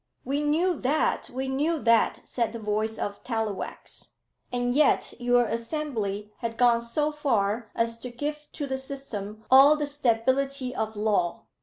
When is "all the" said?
9.51-9.85